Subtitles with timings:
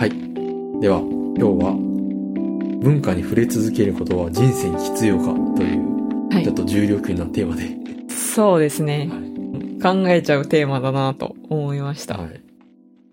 [0.00, 0.10] はい。
[0.80, 1.74] では、今日は、
[2.80, 7.76] 文化に触れ続けることは人生に必要かという、はいちょっと重量級なテーマで。
[8.08, 9.10] そうですね。
[9.10, 12.16] は考えちゃうテーマだなと思いました。
[12.16, 12.42] はい。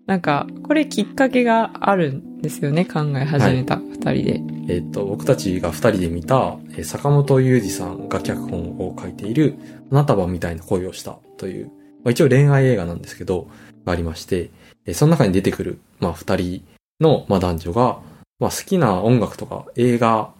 [0.06, 2.86] なんか、これきっかけがあるんですよね。
[2.86, 4.74] 考え始めた二人で。
[4.74, 9.58] えっ、と、僕たちが二人で見た、えー坂本雄二さんが脚本を書いている、
[9.90, 11.72] 花束みたいな恋をしたという、ま
[12.06, 13.46] あ、一応恋愛映画なんですけど、
[13.84, 14.48] がありまして、
[14.86, 16.64] えーその中に出てくる、まあ二人
[17.00, 17.98] の、まあ男女が、
[18.38, 20.32] まあ好きな音楽とか映画、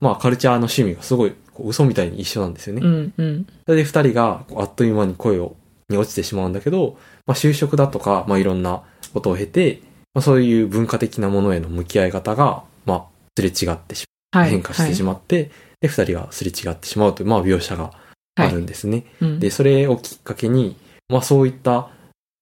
[0.00, 2.82] まあカルチャーの趣味がすごい、嘘みたいに一緒なんですよね。
[2.82, 3.46] うんうん。
[3.64, 5.56] それで二人があっという間に恋を、
[5.88, 9.80] に落ちてしまうんだけど、まあ就職だとか、まあいろんなことを経て、
[10.14, 13.04] まあそういう文化的なものへの向き合い方が、まあ
[13.36, 14.50] すれ違ってしまう、はい。
[14.50, 17.92] 変化してしまって、で二人がすれ違ってしまうという、まあ描写が
[18.34, 19.06] あるんですね。
[19.20, 20.76] うんで、それをきっかけに、
[21.08, 21.88] まあそういった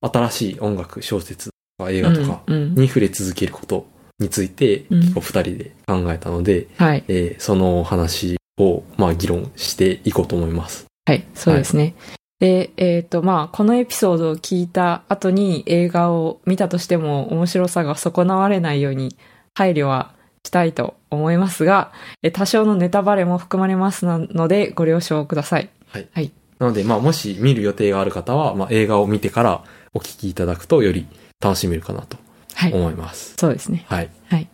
[0.01, 3.87] 新しい音楽、小説とか映画とかに触れ続けること
[4.19, 7.05] について、うん結構二人で考えたので、はい。
[7.09, 10.87] えーその話を、まあ議論していこうと思います。
[11.07, 11.25] はい。
[11.35, 11.95] そうですね。
[12.41, 19.17] で、えっ、と、まあ、このエピソードを聞いた後に映画を見たとしても面白さが損なわれないように
[19.55, 20.13] 配慮は
[20.45, 25.71] したいと思いますが、え多少のネタバレも含まれますのでご了承ください。
[25.89, 26.09] はい。
[26.13, 31.07] はいなので、まあ、もし見る予定がある方は、まあ、映画を見てからお聞きいただくとより
[31.45, 32.17] 楽しめるかなと
[32.55, 32.73] はい。
[32.73, 33.35] 思います。
[33.39, 33.85] そうですね。
[33.89, 34.11] はい。
[34.29, 34.49] はい。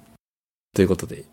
[0.74, 1.24] ということで、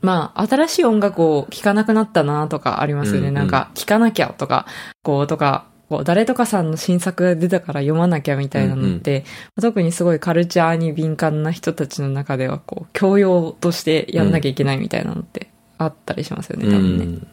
[0.00, 3.20] まあ、新しい音楽を聴かなくなったなとかありますよね。
[3.20, 4.66] うんうんなんか、聴かなきゃとか、
[5.02, 9.24] こう、とか、こう、誰とかさんの新作が出たから読まなきゃみたいなのって、
[9.60, 15.48] 特にすごいカルチャーに敏感な人たちの中では、こう、教養としてやんなきゃいけないみたいなのって
[15.78, 17.04] あったりしますよね、多分ね。
[17.04, 17.28] うん。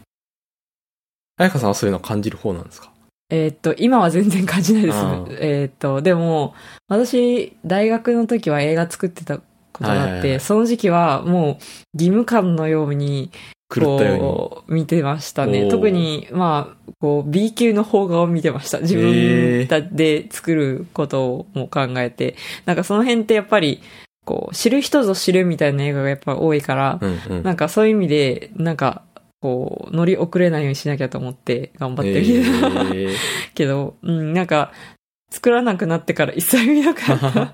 [1.38, 2.93] 彩香さんはそういうのを感じる方なんですか？
[3.34, 4.98] えーっと、今は全然感じないです。
[5.42, 6.54] えーっと、でも、
[6.88, 9.44] 私、大学の時は映画作ってたこ
[9.80, 11.48] とがあって、はいはいはいその時期はもう
[11.96, 13.32] 義務感のように。
[13.70, 15.68] こう見てましたね。
[15.68, 18.80] 特に、まあ、こう、B 級の邦画を見てました。
[18.82, 22.36] 自へ分で作ることも考えて。
[22.66, 23.82] なんかその辺ってやっぱり、
[24.26, 27.44] こう、知る人ぞ知るみたいな映画がやっぱ多いから、うんうん。
[27.44, 29.02] なんかそういう意味で、なんか、
[29.44, 32.68] こう、乗り遅れないようにしなきゃと思って頑張ってみえてた。
[32.70, 33.10] ー
[33.54, 34.72] けど、うん、なんか、
[35.30, 37.54] 作らなくなってから一切見なかった。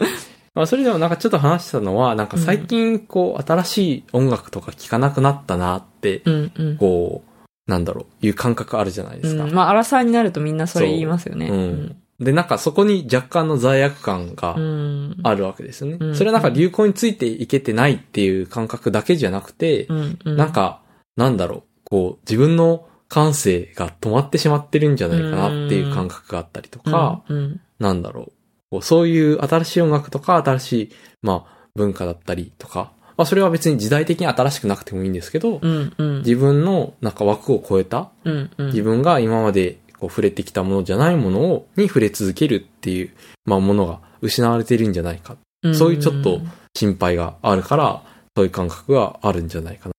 [0.54, 6.76] まあ、それでもなんかちょっと話したのは、なんか最近こう、新しい音楽とか聴かなくなったなって、うんうん。
[6.78, 9.44] こう、なんだろう、いう感覚あるじゃないですか。
[9.44, 11.48] うん、まあ、アラサーになるとみんなそれ言いますよね。
[11.48, 15.16] そううんで、なんかそこに若干の罪悪感がうん。
[15.22, 15.98] あるわけですよね。
[16.00, 20.18] うんそれはなんか流行についていけてないっていう感覚だけじゃなくて、うん。
[20.24, 20.36] うん。
[20.36, 20.80] なんか、
[21.18, 27.60] なんだろう、こう、自分の感性が止まってしまってるんじゃないかなっていう感覚があったりとか、うん、うん。
[27.80, 28.32] なんだろう、
[28.70, 30.92] こうそういう新しい音楽とか新しい、
[31.22, 36.18] まあ、文化だったりとか、まあそれは別に時代的に新しくなくてもいいんですけど、うん、うん。
[36.18, 38.66] 自分のなんか枠を超えた、うん、うん。
[38.66, 43.10] 自分が今までこう触れてきたものじゃないものを、に触れ続けるっていう、
[43.44, 45.36] まあものが失われてるんじゃないか。
[45.64, 46.40] うんそういうちょっと
[46.76, 48.04] 心配があるから、
[48.36, 49.97] そういう感覚があるんじゃないかなと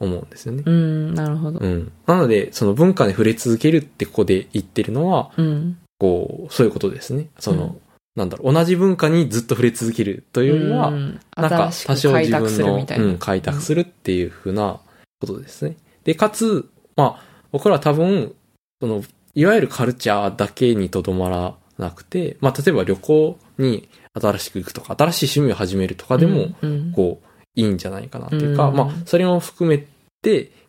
[0.00, 0.62] 思うんですよね。
[0.66, 1.60] うん、なるほど。
[1.60, 1.92] うん。
[2.06, 5.78] なので、その文化に触れ続けるってここで言ってるのは、うん。
[5.98, 7.28] こう、そういうことですね。
[7.38, 7.80] その、うん
[8.16, 12.86] なんだろう、同じ文化にずっと触れ続けるというよりは、うんなんか多少自分の。
[12.98, 14.80] うん、開拓するっていうふうな
[15.20, 15.76] ことですね。
[16.04, 18.34] で、かつ、まあ、僕らは多分、
[18.80, 23.88] その、いわゆるカルチャーだけにとどまらなくて、まあ、例えば旅行に
[24.20, 29.88] 新しく行くとか、新しい趣味を始めるとかでも、うん、こう、いいんじゃないかなっていうか、うんまあ、それも含めて、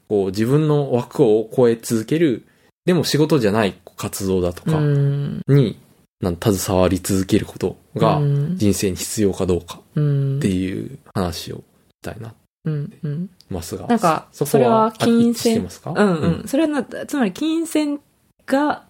[0.08, 2.46] こう、自分の枠を超え続ける、
[2.86, 5.78] でも仕事じゃない活動だとかうん、に、
[6.20, 11.64] なん携わり続けることがうん人生に必要かどうかうんっていう話をし
[12.04, 12.36] たいなと
[12.66, 13.30] うん、うん。
[13.50, 13.88] ますが。
[13.88, 16.48] なんかそそれは金銭うんうん。
[16.48, 18.00] それはな、つまり金銭
[18.46, 18.86] が、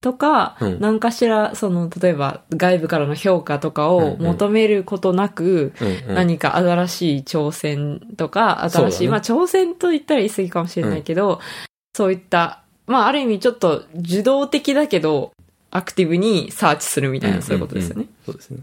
[0.00, 0.80] とか、うん。
[0.80, 4.22] 何かしら、その、例えば外部からの評価とかをうんうん。
[4.22, 6.14] 求めることなく、うんうん。
[6.14, 9.10] 何か新しい挑戦とか、新しい、ね。
[9.10, 11.40] まあ挑戦と言ったら言い過ぎかもしれないけど、
[11.96, 15.32] そういった、まあある意味ちょっと受動的だけど、
[15.70, 18.06] アクティブにサーチするみたいな、そういうことですよね。
[18.24, 18.60] そうですね。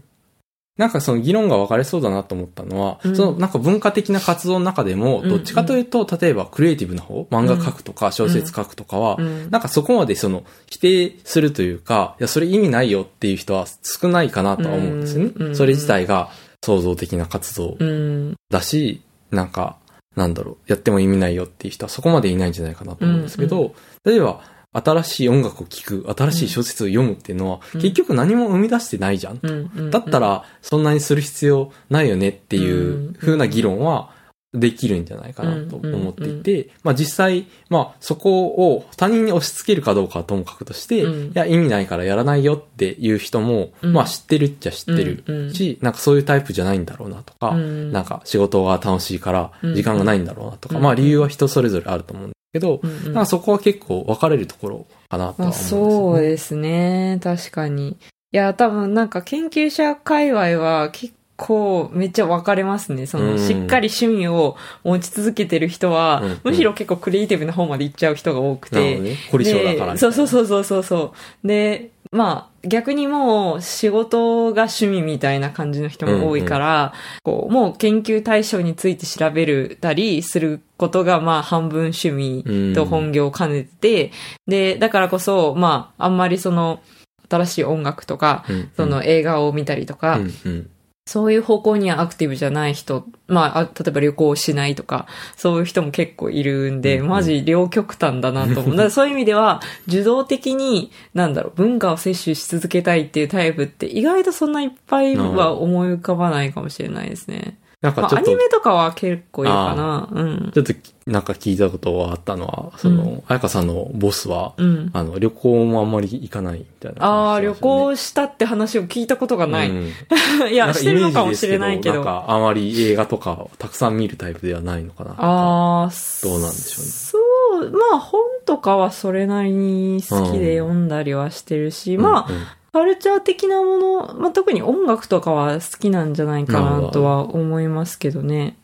[0.76, 3.16] なんかその議論が分かれそうだなと思ったのは、うん。
[3.16, 5.28] そのなんか文化的な活動の中でも、うん。
[5.28, 9.50] どっちかというと、例えばクリエイティブな方、漫画書くとか小説書くとかは、うん。
[9.50, 15.54] なんかそこまでその否定するというか、いや、それ意味ないよっていう人は少ないかなとは思うんですよね。
[15.54, 16.30] それ自体が
[16.64, 18.34] 創造的な活動うん。
[18.50, 19.76] だし、なんか、
[20.16, 23.74] なんだろう、やっても意味ないよっていう人はそこまでいないんじゃないかなと思うんですけど、
[24.04, 24.42] 例えば、
[24.74, 27.80] 新しい音楽を聴く、新しい小説を読むっていうのは、うん。
[27.80, 29.38] 結局何も生み出してないじゃん。
[29.40, 29.50] うん。
[29.50, 29.70] うん。
[29.76, 34.10] うんだった、ら、そんなにする必要ないよねっていう風な議論は
[34.54, 41.26] できるんじゃないかなと思っていて、まあ実際、まあそこを他人に押し付けるかどうかはともかくとして、うん。
[41.28, 43.92] いや意味ないからやらないよっていう人も、うん。
[43.92, 47.92] まあ知ってるっちゃ知ってるし、なんかそういうタイプじゃないんだろうなとか、うん。
[47.92, 50.82] なんか仕事が楽しいから時間がないんだろうなとか、うん。
[50.82, 55.90] まあ理由は人それぞれあると思うけど、うんうんなんかそこは結構分かれるところかなとは思うですよね。
[55.90, 57.20] そうですね。
[57.22, 57.88] 確かに。
[57.90, 63.06] いや、多分なんか研究者界隈は結構めっちゃ分かれますね。
[63.06, 68.76] その、うんしっかり趣味を持ち続けてる人は、うんむしろ結構クリエイティブな方まで行っちゃう人が多くて。
[68.76, 69.16] なるほどね。
[69.32, 71.12] 凝り性だからそうそうそうそうそ
[71.42, 71.46] う。
[71.46, 76.92] で、まあ、逆にもう仕事が趣味みたいな感じの人も多いから、
[77.24, 84.12] こう、もう研究対象について調べるたりすることが、まあ、半分趣味と本業を兼ねてて、
[84.46, 86.80] で、だからこそ、まあ、あんまりその、
[87.28, 90.70] 新しい音楽とか、うん、その映画を見たりとか、うんうん
[91.06, 95.06] そういう方向にはアクティブじゃない人、まあ、あ例えば旅行をしないとか、
[95.36, 98.72] そういう人も結構いるんで、マジ両極端だなと思う。
[98.76, 107.58] だからそういう意味では、受動的に、なんだろう、文化を摂取し続けたいっていうタイプって意外とそんないっぱいは思い浮かばないかもしれないですね。
[107.84, 110.08] まあ、なんかちょっと、アニメとかは結構いるかな。
[110.10, 110.50] うん。
[110.54, 110.72] ちょっと
[111.06, 114.90] なんか聞いたことはあったのは、その、彩香さんのボスは、うん。
[114.94, 119.70] あの、旅行もあんまり行かないみたいな、ああ、旅行したって話を聞いたことがない。
[119.70, 119.84] うん
[120.50, 121.96] いや、してるのかもしれないけど。
[121.96, 125.10] なんかあまり映画とかをたくさん見るタイプではないのかな。
[125.18, 125.90] ああ、
[126.22, 127.18] どうなんでしょうねそ
[127.66, 132.42] う、まあ本とかはそれなりに好きで読んだりはしてるし、まあ、うんうん
[132.74, 138.56] カルチャー的なもの、まあ特に音楽とかは好きなんじゃないかなとは思いますけどね。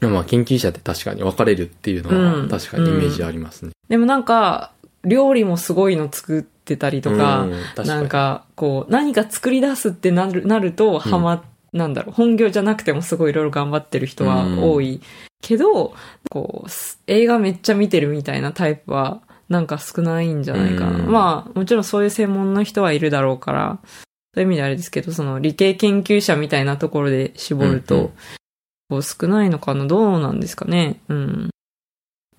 [0.00, 2.42] まあ研究者って確かに分かれるっていうのうん。
[2.42, 3.72] は確かにイメージありますね。
[3.88, 4.70] でもなんか、
[5.02, 11.42] 料理もすごいの作ってたりとか、うん確なんか、こう、何か作り出すってなるなると、ハマ、
[11.72, 15.00] なんだろう、本業じゃなくてもすごいいろいろ頑張ってる人は多い
[15.40, 15.94] けど、
[16.30, 19.20] こう、す映画めっちゃ見てるみたいなタイプは、
[19.52, 20.98] なんか少ないんじゃないかな。
[20.98, 23.78] うんまあ、もちろんそういう専門の人はいるだろうから、
[24.34, 28.12] そういう意味であれですけど、その理系研究者みたいなところで絞ると、うんうん
[28.90, 31.50] こう少ないのかなどうなんですかねうん。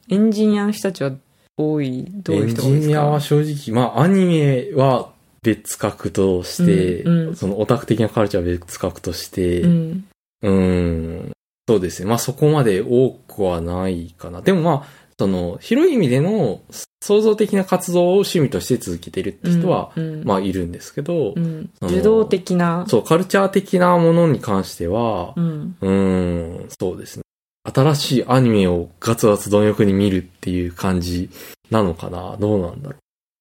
[0.08, 1.12] エンジニアの人たちは
[1.58, 2.82] 多い、どういうエン人が多いですか？
[2.84, 3.40] ジニアは正
[3.72, 5.10] 直、まあアニメは
[5.42, 9.68] 別格として、うんうんそのオタク的なカルチャーは別格として、う。
[9.68, 11.32] うんーん、
[11.68, 12.08] そうですね。
[12.08, 14.42] まあそこまで多くはないかな。
[14.42, 14.88] でもまあ、
[15.18, 16.62] その、広い意味での
[17.04, 22.86] 創造的な活動を趣味として続けているって人は、うんうんまあいるんですけど、うん受動的な。
[22.88, 25.76] そう、カルチャー的なものに関してはう、ん。
[25.82, 27.24] うーん、そうですね。
[27.66, 31.30] 新しいアニメをガツガツ貪欲に見るっていう感じ
[31.70, 32.38] なのかな？
[32.40, 32.96] どうなんだろ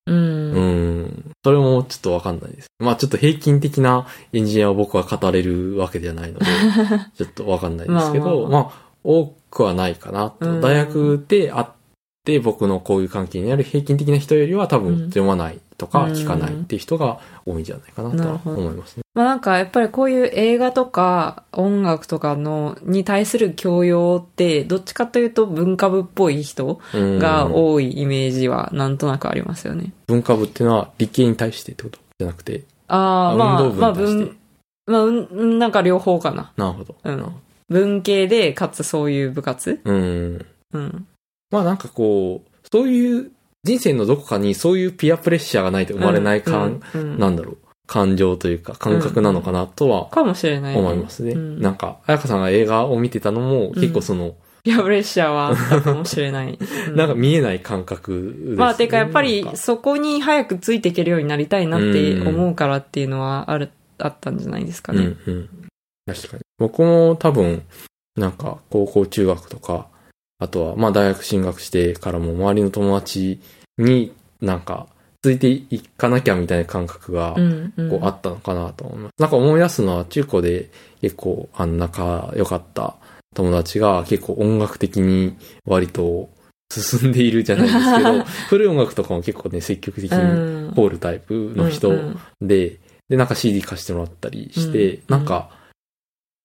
[0.06, 0.12] う？
[0.12, 0.14] う。
[0.14, 1.30] うんん。
[1.44, 2.66] それもちょっとわかんないです。
[2.80, 6.46] まあちょっと平均的なエンジニアを僕は語れるわけではないので、
[7.16, 8.72] ちょっとわかんないですけど、まあまあまあ
[9.04, 11.81] 多くはないかな大学であって
[12.42, 19.02] 僕のこういう関係にある平均的な人よりは多分うん読まないとかうん聞かないっていう人が多いんじゃないかなとは思いますね。
[19.14, 29.92] まあなんかやっぱりこういう映画とか音楽とかのに対する教養ってどっちかというと文化部っぽい人うんが多いイメージはなんとなくありますよね。
[30.06, 31.98] 文化部っていうのは理系に対してってこと？
[32.18, 34.36] じゃなくて、ああ、まあ、まあ文、
[34.86, 36.52] まあうん、なんか両方かな。
[36.56, 36.94] なるほど。
[37.02, 37.32] うん
[37.68, 39.80] 文系でかつそういう部活？
[39.84, 40.46] うん。
[40.72, 41.06] うん。
[41.52, 43.30] まあなんかこう、そういう
[43.62, 50.80] 人生のどこかにそういうピアプレッシャーがないと生まれない感、うんうんなんだろう、感情というか感覚なのかなとはかもしれない、ね。
[50.80, 51.32] 思いますね。
[51.32, 56.56] うんなんか、彩香さんが映画を見てたのも結構その、いや、プレッシャーはあったかもしれない。
[56.58, 58.56] うなんか見えない感覚です、ね。
[58.56, 65.00] まあ、てかやっぱりそこに早くついていけるようになりたいなって思うからっていうのはある、あったんじゃないですかね。
[65.00, 65.48] うんうん。
[66.06, 66.42] 確かに。
[66.58, 67.62] 僕も多分、
[68.16, 69.88] なんか高校中学とか、
[70.42, 73.40] あとはまあ大学進学してからも周りの友達
[73.78, 74.86] になんか
[75.22, 77.90] ついていかなきゃみたいな感覚がうんうん。
[77.90, 79.12] こうあったのかなと思います。
[79.20, 80.70] なんか思い出すのは中高で
[81.00, 82.96] 結構あの仲良かった
[83.34, 86.28] 友達が結構音楽的に割と
[86.70, 90.72] 進んでいるじゃないですけど、 古い音楽とかも結構ね積極的にうん。
[90.74, 92.48] ホールタイプの人うんうん。
[92.48, 95.02] で、で、なんか CD 貸してもらったりして、うん。
[95.08, 95.50] なんか、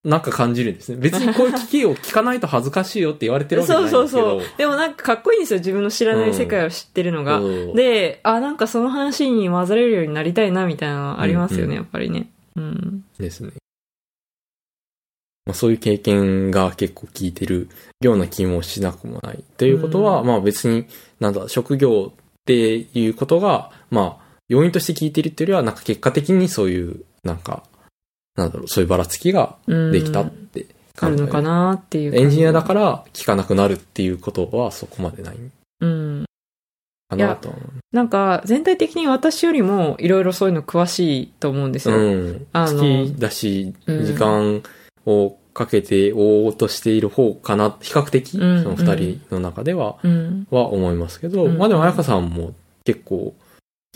[0.07, 0.95] なんか感じるんですね。
[0.95, 4.23] 別にこういう機器を聞かないと恥ずかしいよって言われてるわけじゃないんですけど。
[4.31, 4.57] そうそうそう。
[4.57, 5.59] でもなんかかっこいいんですよ。
[5.59, 7.39] 自分の知らない世界を知ってるのが。
[7.39, 12.29] そうで、あ、なんかその話に混ざれるようになりたいなみたいなのはありますよね、うんうんやっぱりね。
[12.55, 13.03] うん。
[13.19, 13.51] ですね。
[15.45, 17.67] まあ、そういう経験が結構効いてる
[18.01, 19.43] ような気もしなくもない。
[19.57, 20.85] ということは、うんまあ別に、
[21.19, 22.53] なんだ、職業って
[22.93, 27.63] いうことが、まあ、要因として聞いてるっていうよりは、なんか結果的にそういう、なんか、
[28.37, 32.15] なんだろう、そういうばらつきができたって考えあるのかなっていう。
[32.15, 35.37] エンジニアだから聞かなくなるっていうことはそこまでない
[35.81, 36.25] うん。
[37.09, 37.53] かなと
[37.91, 41.93] なんか、全体的に私よりもいろいろそういうの詳しいと思うんですう。
[41.93, 41.99] よ。
[41.99, 42.47] うん。
[42.53, 44.61] あの好きだし、うん時間
[45.05, 50.47] をかけて追おうとしている方かな、比較的、うんその二人の中では、うん。
[50.51, 52.53] は思いますけど、うんまあでも彩香さんも
[52.83, 53.33] 結構好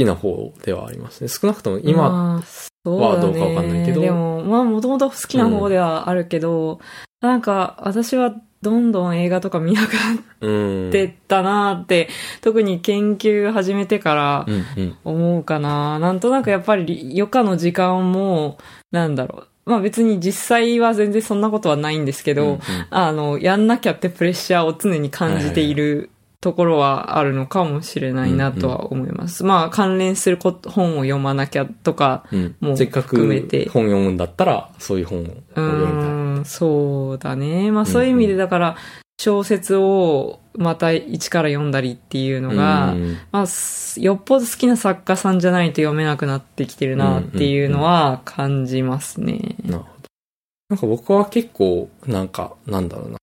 [0.04, 1.28] きな方ではありますね。
[1.28, 2.44] 少なくとも今、
[2.84, 6.80] はどうかわかんないけどでも、まあ、もともと好きな方ではあるけど、
[7.22, 10.00] なんか、私はどんどん映画とか見なくな
[10.42, 10.52] う
[10.86, 10.90] ん。
[10.90, 12.10] ってったなーって、
[12.42, 14.98] 特に研究始めてからうんうん。
[15.04, 16.00] 思うかな。
[16.00, 18.58] なんとなくやっぱり余暇の時間も、
[18.92, 19.48] なんだろう。
[19.64, 26.10] まあ別に実際は全然そんなことはないんですけど、うんうんあの、やんなきゃってプレッシャーを常に感じている
[26.42, 29.44] ところはあるのかもしれないなとは思います。
[29.44, 35.94] まあ関連する本を読まなきゃとか、うんもうせっかく含めて本読むんだったら、そういう本をう読みたい。
[35.94, 37.72] ーん、そうだね。
[37.72, 38.76] まあそういう意味でだから
[39.20, 49.56] 小説をまた一から読んだりっていうのが、うんまあ、すよっぽど好きな作家さんじゃないと読めなくなってきてるなっていうのは感じますね。
[49.64, 50.10] なるほど。
[50.70, 53.18] なんか僕は結構、なんか、なんだろうな。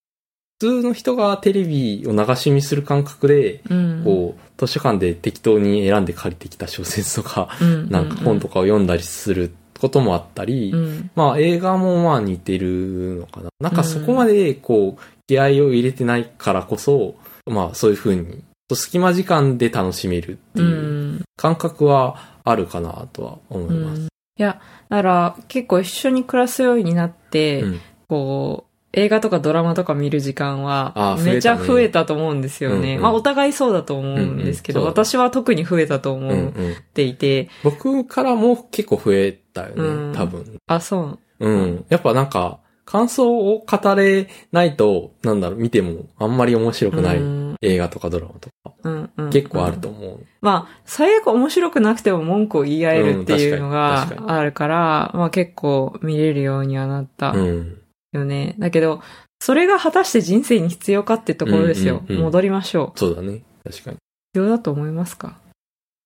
[0.61, 4.03] 普通の人がテレビを流し見する感覚で、うん。
[4.05, 13.51] こう、図書館で適当に選んで借りてきた小説とか、うん、なんか本とかを読んだりすることもあったり、うん、まあ映画もまあ似てるのかな。
[13.61, 17.15] なんかそこまでこう、気合を入れてないからこそ、
[17.47, 20.63] まあそういう風に、隙間時間で楽しめるってう。
[20.63, 24.01] いうん感覚はあるかなとは思います。
[24.01, 32.77] うんいや、だから結構一緒に暮らすようになって、うんこう、映画とかドラマとか見る時間はめちゃ増えたと思うんですよね。
[32.77, 40.59] うんうんまあお互いそうだと思うんですけど、うんうんそうだ私は特に増えたと思うんっうんていて、僕からも結構増えたよね、うん多分。
[40.67, 41.47] あ、そう。
[41.47, 41.85] うん。
[41.89, 50.27] やっぱなんか、感想を語れないと、なんだろう、見てもあんまり面白くないうん映画とかドラマとか、うんうん結構あると思う。
[50.41, 57.79] まあ、最悪面白くなくても文句を言い合えるっていうのうんがあるから、まあ結構見れるようにはなったうん。
[58.13, 58.55] よね。
[58.59, 59.03] だけど、
[59.41, 62.03] それが果たして人生に必要かってところですよ。
[62.09, 62.99] うんうんうん戻りましょう。
[62.99, 63.43] そうだね。
[63.65, 63.97] 確かに。
[64.35, 65.39] 必要だと思いますか？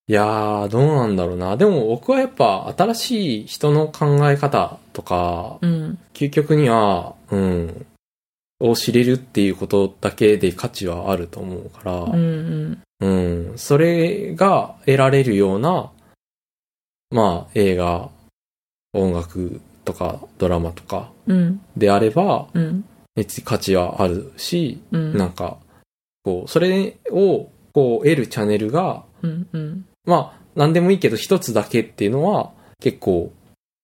[0.08, 1.56] いやー、どうなんだろうな。
[1.56, 5.98] でも僕はやっぱ新しい人の考え方とか、うん。
[6.12, 7.86] 究極には、うん、
[8.60, 13.50] を知れるっていうことだけで価値はあると思うから、うんうん。
[13.50, 15.90] うん、それが得られるような、
[17.10, 18.10] まあ、映画、
[18.92, 21.60] 音楽とかドラマとかうん。
[21.76, 22.84] であれば、うん。
[23.14, 25.16] 別に価値はあるし、うん。
[25.16, 25.58] なんか、
[26.24, 29.46] こう、それを、こう、得るチャンネルが、うん。
[29.52, 29.84] うん。
[30.04, 33.32] まあ、なんでもいいけど、一つだけっていうのは、結構、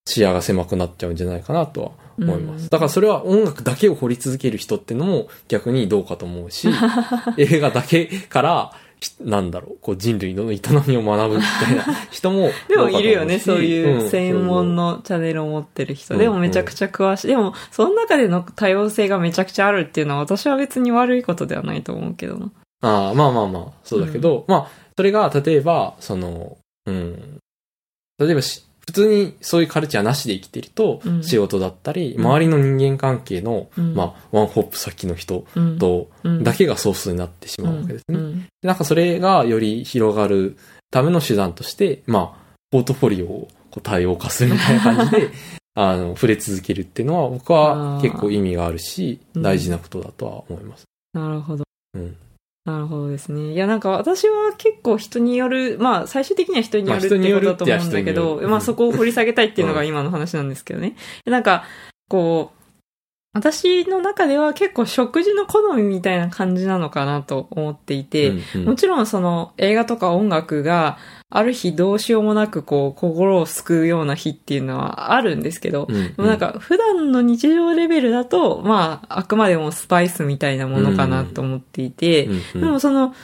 [0.07, 2.62] 視野が狭くなっちゃうんじゃないかなとは思います。
[2.62, 6.69] うんだからそれは音楽だけを掘り続ける人っていうのも逆にどうかと思うし、
[7.37, 8.88] 映画だけから、ひ
[9.21, 12.88] なんだろう、こう人類の営みを学ぶみたいな 人もでも。
[12.90, 16.14] いるよね、そういううん専門のチャンネルを持ってる人。
[16.14, 17.26] うんでもめちゃくちゃ詳しい。
[17.28, 22.50] でも、その中での多様性がめちゃくちゃあるっていうのは私は別に悪いことではないと思うけどな。
[22.81, 27.38] ああ、まあまあまあ、そうだけど、まあ、それが、例えば、その、うん。
[28.19, 31.23] 例えばし、普通にそういうカルチャーなしで生きてると、うん。
[31.23, 32.25] 仕事だったり、うん。
[32.25, 33.95] 周りの人間関係の、うん。
[33.95, 36.42] まあ、ワンホップ先の人うん、と、うん。
[36.42, 38.18] だけがソースになってしまうわけですね。
[38.18, 38.49] うん。
[38.62, 40.57] なんかそれがより広がる
[40.90, 45.30] ための手段として、まあ、ポートフォリオをこう多様化するみたいな感じで、
[45.76, 49.42] あの、触れ続けるっていうのは、僕は結構意味があるし、うん。
[49.42, 50.85] 大事なことだとは思います。
[51.12, 51.64] なるほど。
[51.92, 52.16] うん。
[52.65, 53.53] なるほどですね。
[53.53, 60.95] いや、なんか私は結構人による、まあ最終的には人によるってことだと思うんだけど、るまあそこを掘り下げたいっていうのがうん今の話なんですけどね。
[61.25, 61.65] なんか、
[62.09, 62.58] こう、
[63.35, 68.64] 私の中では結構食事の好みみたいな感じなのかなと思っていて、うんうん。
[68.64, 82.61] もちろんその映画とか音楽がある日どうしようもなくこう心を救うような日っていうのはあるんですけど、うんでもなんか普段の日常レベルだと、まああくまでもスパイスみたいなものかなと思っていて、うんうん。
[82.62, 83.14] でもその、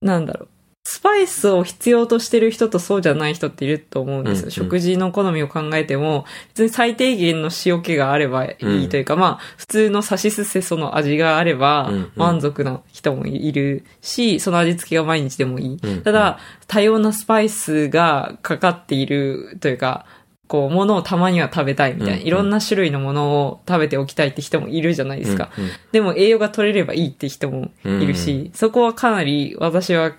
[0.00, 0.48] なんだろう。
[0.82, 4.42] スパイスを必要としてる人とそうじゃない人っていると思うんですよ。
[4.42, 15.78] うんうん食事の好みを考えても、別に最低限の塩気があればいいというか、まあ、普通のサシスセソの味があればうんうん満足な人もいるし、その味付けが毎日でもいい。
[15.82, 20.06] うんただ、多様なスパイスがかかっているというか、
[20.50, 22.26] こう、ものをたまには食べたいみたいな、うんうん。
[22.26, 25.50] いろんな種類のものを食べておきたいって人もいるじゃないですか。
[25.56, 30.12] うんでも栄養が取れればいいって人もいるし、そこはかなり私は、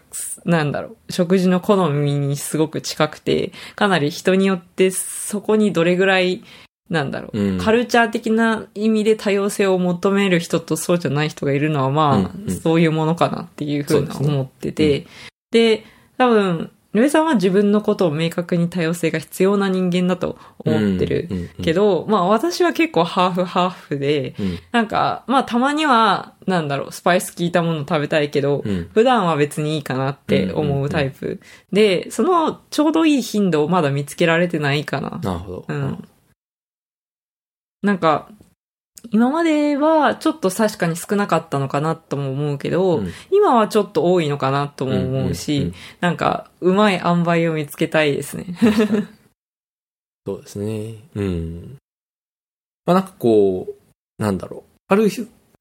[0.45, 6.43] なんだろう、食事の好みにすごく近くて、かなり人によってそこにどれぐらい、
[6.89, 7.57] なんだろう、うん。
[7.57, 12.51] カルチャー的な意味で多様性を求める人とそうじゃない人がいるのはまあ、うんうん。
[12.51, 14.33] そういうものかなっていうふうなそうですね。
[14.33, 15.07] 思ってて、
[15.51, 15.83] で
[16.17, 21.29] 多分、ルエさんは自分のことを明確に多様性が必要な人間だと思ってる。
[21.61, 31.39] けど、ど、まあ私は結構ハーフハーフで、うんなんか、まあたまには、なんだろう、スパイス効いたもの食べたいけど、うん普段は別にいいかなって思うタイプ。
[31.71, 35.19] で、そのちょうどいい頻度をまだ見つけられてないかな。
[35.23, 35.65] なるほど。
[35.67, 36.07] うん。
[37.81, 38.29] なんか、
[39.09, 48.45] 今まではちょっと確かに少なかったのかなとも思うけど、うん今はちょっと多いのかなとも思うし、うんうんうんなんか、うまい塩梅を見つけたいですね。
[50.25, 50.95] そうですね。
[51.15, 51.77] うん。
[52.85, 54.71] まあなんかこう、なんだろう。
[54.87, 55.09] ある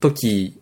[0.01, 0.61] 時、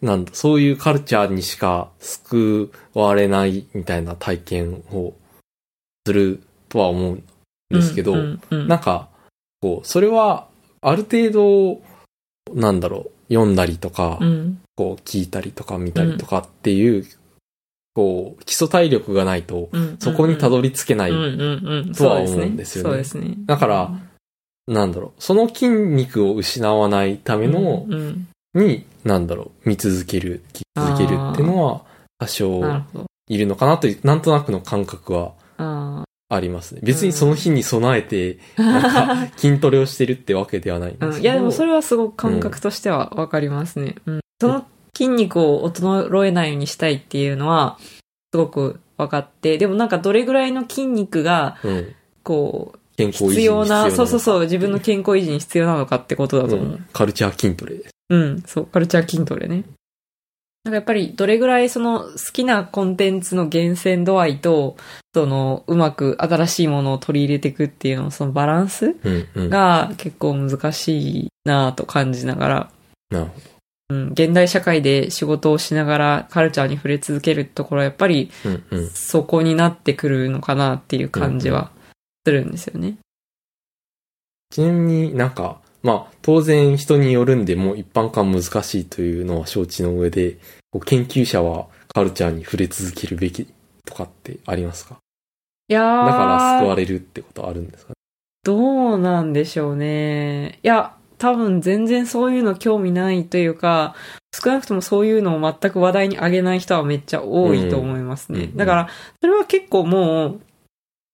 [0.00, 5.14] なんだ、そういうカルチャーにしか救われないみたいな体験を
[6.06, 7.24] するとは思うん
[7.70, 8.18] ですけど、うん
[8.50, 9.08] うんうんなんか、
[9.60, 10.48] こう、それは、
[10.80, 11.82] ある程度、
[12.52, 17.06] なんだろう、読んだりとか、うんこう、聞いたりとか見たりとかっていう、
[17.94, 21.10] こう、基礎体力がないと、うんそこにたどり着けない。
[21.10, 21.92] うんうんうん。
[21.92, 23.34] とは思うんですよねそうですね。
[23.46, 24.00] だから、
[24.66, 31.82] なんだろう、その筋肉を失わないための、うんうんに、なんだろう、見続ける、聞き続けるっていうのは、
[32.18, 32.62] 多少。
[33.28, 35.32] いるのかなという、なんとなくの感覚は
[36.28, 36.80] あありますね。
[36.82, 40.98] 別にその日に備えて、なんか、筋トレをしてるってわけではないん。
[40.98, 41.18] ですけど。
[41.18, 43.96] いや、でもそれはすごく感覚としてはわかりますね。
[44.06, 44.20] うん。
[44.40, 44.66] その
[44.96, 47.78] 筋肉を衰えないようにしたいっていうのは、
[48.32, 51.94] すごく分かって、でもなんかどれぐらいの筋肉が、うん。
[52.22, 54.20] こう、健康必要な、そうそうう。
[54.20, 56.68] そう、自分の健康維持に必要なのかってことだと思う。
[56.68, 57.90] うんカルチャー筋トレです。
[58.10, 59.64] うん、そう、カルチャー筋トレね。
[60.64, 64.76] なんかやっぱりどれぐらいその好きなコンテンツの厳選度合いと、
[65.12, 68.96] そのうまく新しいものを取り入れていくっていうのそのバランス
[69.34, 72.70] が結構難しいなぁと感じながら、
[73.10, 73.30] るほ
[73.90, 78.30] うん、現代社会で仕事をしながらカルチャーに触れ続けるところはやっぱり。
[78.94, 81.70] そこになってくるのかなっていう感じは
[82.24, 82.96] するんですよね。
[84.50, 90.38] ちなみになんか、まあ、当然人によるんで、もう一般化難しいというのは承知の上で、
[90.74, 93.46] こう研究者はカルチャーに触れ続けるべき
[93.86, 94.96] とかってありますか？
[95.68, 97.94] いやーだから救われるってことあるんですかね？
[98.42, 100.58] どうなんでしょうね。
[100.64, 103.94] いや、多分全然そういうの興味ないというか、
[104.34, 108.40] 少なくともそういうのを全く話題に上げない人はめっちゃ多いと思いますね。
[108.40, 108.88] うんうんだから、
[109.20, 110.40] それは結構もう、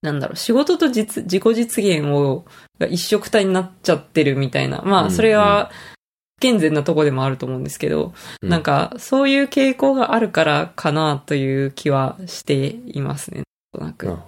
[0.01, 2.47] なんだろう、仕事と実自己実現を、
[2.79, 4.81] が一緒くたになっちゃってるみたいな。
[4.81, 6.00] まあ、うんそれは、不
[6.41, 13.43] 健全なとこでもあると思うんですけど、うんなんか、そういう傾向があるからかなという気はしていますね。
[13.79, 14.19] なく。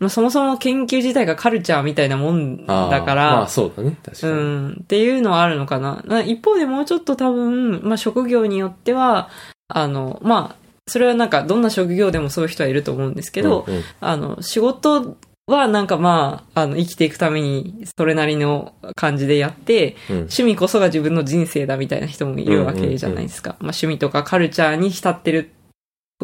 [0.00, 4.38] まあ、そもそも研究自体がカルチャーみたいなもんだから、まあそうだね、確かうに。
[4.38, 6.02] ん、っていうのはあるのかな。
[6.06, 9.28] な一方でもうちょっと多分、まあ職業によっては、
[9.68, 15.16] あの、まあ、それはなんかどんな職業でもそういう人はいると思うんですけど、うんうんあの、仕事
[15.56, 20.16] はなんかまあ、あの、生きていくためにそれなりの感じでやって、うん。
[20.16, 23.50] 趣味こそが自分の人生だみたいな人もいるわけじゃないですか。
[23.50, 25.50] まあ趣味とかカルチャーに浸ってる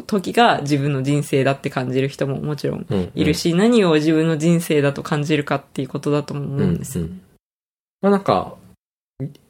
[0.06, 6.98] 時が自分の人生だって感じる人ももちろんうんいるし、何を自分の人生だと感じるかっていうことだとも思うんです。
[6.98, 7.04] よ。
[7.04, 7.20] うんうん。
[8.02, 8.56] まあなんか、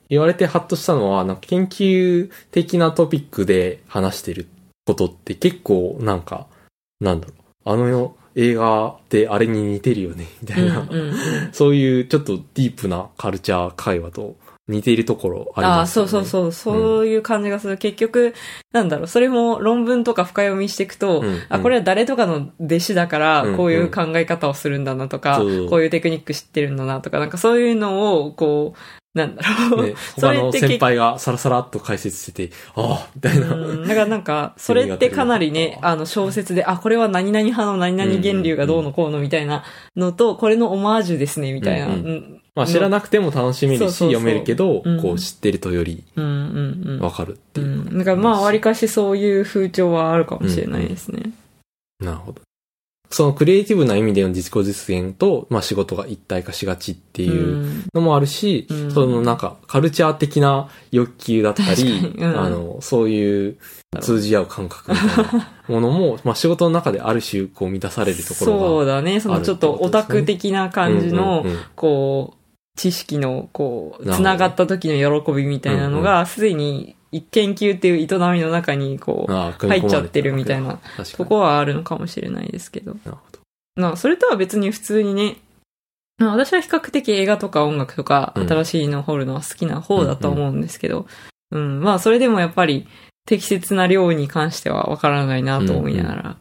[0.08, 4.46] 言われてハッとしたのは、なんか研究的なトピックで話してる
[4.86, 6.46] ことって結構なんか、
[7.00, 11.14] なんだろう、あの映画ってあれに似てるよね、みたいな、うんうんうん。
[11.53, 14.37] そういうちょっとディープなカルチャー会話と
[14.68, 16.11] 似ているところありああ、ますよね。
[16.11, 17.79] そうそうそう、そういう感じがする。
[17.79, 18.35] 結局、
[18.72, 21.42] なんだろう、それも論文とか深読みしていくと、うんうん。
[21.49, 25.68] あ、これは誰とかの弟子だからうん、こういう考え方をするんだなとか、そう。
[25.70, 28.79] こういうテクニック知ってるんだなとか、なんかそういうのを、こう、
[29.16, 29.87] なんだろう。
[29.87, 33.55] ね、そ他の先輩がサラサラっと解説してて、ああ、みたいな。
[33.55, 39.64] うんだからなんか、 それってかなりね、あの小説で、あ、これは何々派の何々源流がどうのこうのみたいな
[39.96, 41.87] のと、これのオマージュですね、みたいな。
[41.87, 47.00] うんうんうんまあ知らなくても楽しめるし、読めるけど、うんこう知ってるとよりうんうんうん。
[47.00, 47.66] わかるっていう。
[47.66, 47.98] うん。
[47.98, 51.33] だからまあ、わりかしそういう風潮はあるかもしれないですね。
[52.00, 52.40] なるほど。
[53.16, 58.92] そのクリエイティブな意味での自己実現と、まあ仕事が一体化しがちっていうのもあるし、うん。
[58.92, 62.38] そのなんかカルチャー的な欲求だったり、うん。
[62.38, 63.57] あの、そういう
[64.02, 68.59] 通じ合う感覚みたいなものも、まあ仕事の中である種こう満たされるところが。
[68.59, 69.18] そうだね。
[69.20, 72.37] そのちょっとオタク的な感じのこう、
[72.76, 80.79] 知識の、こう、なるほどつながった時の喜びみたいなのが、すでに一研究っていう営みの中に、こう、入っちゃってるみたいな。
[81.16, 82.92] とこはあるのかもしれないですけど。
[83.05, 83.38] なるほど。
[83.76, 85.37] まあ、それとは別に普通にね、
[86.18, 91.07] まあ私は比較的映画とか音楽とか、うん新しいの掘るのは好きな方だと思うんですけど、
[91.50, 92.87] うん、まあそれでもやっぱり
[93.26, 96.37] 適切な量に関してはわからないなと思いながら。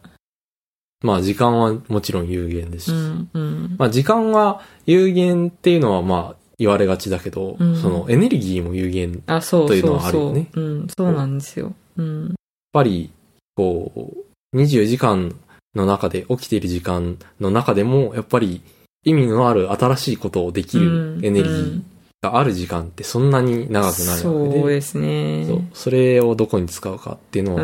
[1.03, 3.75] まあ時間はもちろん有限ですし、うん、うん。
[3.77, 9.23] まあ時間は有限っていうのはまあ言われがちだけど、うんそのエネルギーも有限。
[9.27, 10.25] やっあ、そうというのそうそう。
[10.25, 11.73] はあるよねうん、そうなんですよ。
[11.97, 12.35] うん。
[12.75, 13.09] ぱり、
[13.55, 15.33] こう、24時間
[15.75, 18.61] の中で起きている時間の中でも、やっぱり
[19.05, 21.81] 意味のある新しいことをできるエネルギー
[22.21, 25.45] がある時間ってそんなに長くないわけで、そうですね。
[25.47, 27.61] そうそれをどこに使うかっていうのは。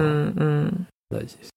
[1.10, 1.50] 大事です。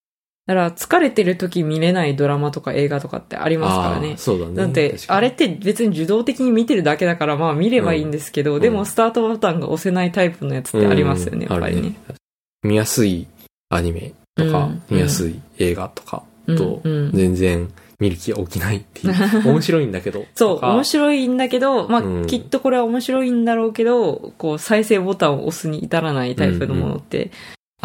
[0.47, 4.19] だから疲れてる時見れないドラマとか映画とかってありますからあねあ。
[4.19, 4.55] そうだね。
[4.55, 11.95] だって、あれって別に受動的に見てるだけだから、まあ見ればいいんですけど、んでもスタートボタンが押せないタイプのやつってありますよね、うんやっぱりね。
[12.09, 12.19] ある
[12.63, 13.27] 見やすい
[13.71, 19.15] アニメとか、うん見やすい映画とかと、全然見る気が起きないっていう。
[19.49, 20.27] 面白いんだけど。
[20.35, 27.31] そう、面白いんだけど、まあ、うんきっとこれは面白いんだろうけど、こう、再生ボタンを押すに至らないタイプのものって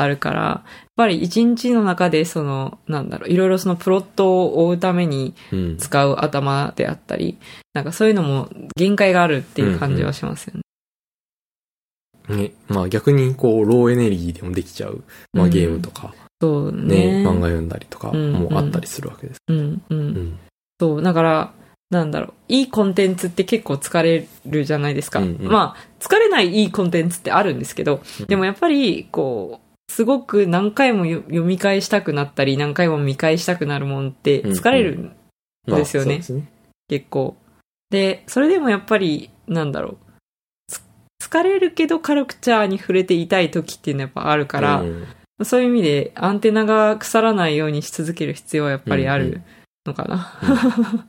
[0.01, 5.77] あるから、やっぱり一日の中で、その、なんだろう、いろいろそのプロットを追うためにうん。
[5.77, 7.37] 使う頭であったり、
[7.73, 10.61] なんかそういうのも限界があるっていう感じはしますよね。
[12.35, 17.27] ね、まあ逆にこう、ローエネルギーでもできちゃう、まあうんゲームとか、そうね、ね。
[17.27, 19.39] 漫画読んだりとかもあったりするわけです。
[19.47, 19.99] うん、うん。
[19.99, 20.39] うん。
[20.79, 21.53] そう、だから、
[21.89, 25.19] なんだろう、いいコンテンツって結構疲れるじゃないですか。
[25.19, 35.11] うんうんまあ、疲れないいいコンテンツってあるんですけど、でもやっぱり、こう、すごく何回もよ読み返したくなったり、何回も見返したくなるもんって疲れる、
[35.67, 36.21] まあですよね。
[36.87, 37.35] 結構。
[37.89, 39.97] で、それでもやっぱり、なんだろう、
[40.67, 40.81] つ
[41.23, 45.07] 疲れるけどカルチャーに触れていたい時っていうのはやっぱあるから、うん
[45.41, 49.41] そういう意味でアンテナが腐らないようにし続ける必要はやっぱりある
[49.85, 51.07] のかな。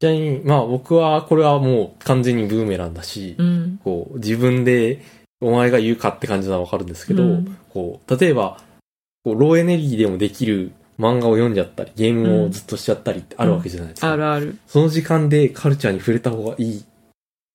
[0.00, 3.80] ちなみに、まあ僕はこれはもう完全にブーメランだし、うん。
[3.84, 5.02] こう、自分で
[5.40, 8.58] お前が言うかって感じなのはわかるんですけど、うんこう、例えば、
[9.24, 14.12] こう、ローエネルギーでもできる漫画を読んじゃったり、ゲームをずっとしちゃったりってあるわけじゃないですか。
[14.12, 14.56] あるある。
[14.66, 16.84] その時間でカルチャーに触れた方がいい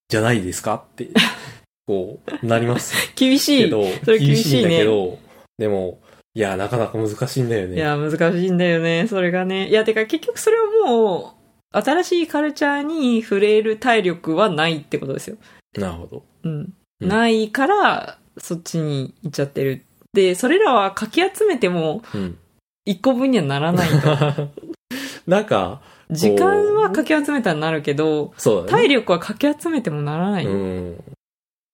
[0.09, 1.07] じゃないですかって、
[1.87, 3.63] こう、なります厳しい。
[3.63, 5.19] けど、それ厳しいねんだけど、
[5.57, 5.99] でも、
[6.35, 7.75] いや、なかなか難しいんだよね。
[7.75, 9.69] いや、難しいんだよね、それがね。
[9.69, 11.35] いや、てか結局それはも
[11.73, 15.37] う、新しいカルチャーに触れる体力はないってことですよ。
[15.77, 16.23] なるほど。
[16.43, 16.51] うん。
[16.51, 19.85] うんないから、そっちに行っちゃってる。
[20.13, 22.37] で、それらはかき集めても、うん。
[22.85, 24.49] 一個分にはならないと。
[25.27, 28.63] なんか、時間はかき集めたらなるけど、ね。
[28.67, 30.45] 体力はかき集めてもならない。
[30.45, 31.03] うん。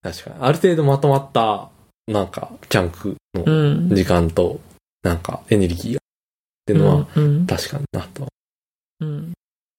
[0.02, 0.36] 確かに。
[0.42, 1.70] ある程度まとまった、
[2.08, 3.90] なんか、チャンクのうん。
[3.96, 4.60] 時間と、
[5.04, 6.02] なんか、エネルギーが、っ
[6.66, 7.48] ていうのは、うん。
[7.48, 8.28] 確かになと。
[9.00, 9.34] うん。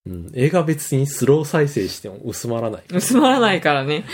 [0.06, 0.30] うん。
[0.34, 2.82] 映画別にスロー再生しても薄まらない。
[2.90, 4.04] 薄まらないからね。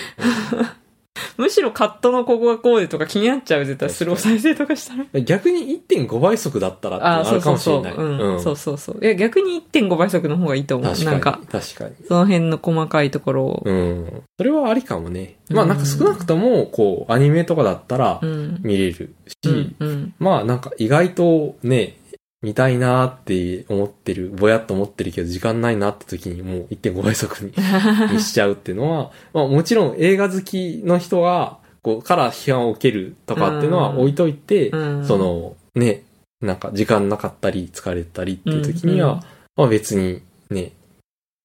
[1.37, 5.21] むしろカットのここがこうでとか気になっちゃう、絶対スロー再生とかしたら。
[5.21, 7.83] 逆に1.5倍速だったらってあるかそうそうそう。
[7.83, 8.33] もしれない。
[8.33, 8.43] うん。
[8.43, 8.99] そうそうそう。
[9.03, 11.05] いや、逆に1.5倍速の方がいいと思う。
[11.05, 11.95] なんか、確かに。
[12.09, 13.63] その辺の細かいところを。
[13.65, 14.23] うん。
[14.39, 15.37] それはありかもね。
[15.51, 18.61] まあうんなんか少なくとも、こう、アニメとかだったらうん。
[18.63, 19.77] 見れるし。
[20.19, 21.99] まあなんか意外とね、
[22.43, 27.53] 見たいなーって思ってる、ぼやっと思ってるけど時間ないなって時にもう1.5倍速に
[28.13, 35.05] にしちゃうっていうのは、まあもちろん映画好きの人が、こう、から批判を受けるとかっていうのは置いといて、うん。
[35.05, 36.03] そ、の、ね、
[36.41, 39.23] なんか時間なかったり疲れたりっていう時には、うんうん。
[39.57, 40.73] まあ別にね、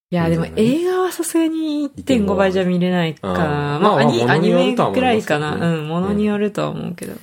[0.09, 3.27] いや、でも映画はさすがに1.5倍じゃ見れないか。
[3.27, 4.03] まあまあ、ア
[4.37, 5.55] ニメくらいかな。
[5.55, 7.13] うん、ものによるとは思うけど。